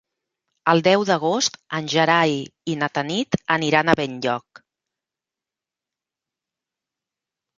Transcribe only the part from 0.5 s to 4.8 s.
El deu d'agost en Gerai i na Tanit aniran a Benlloc.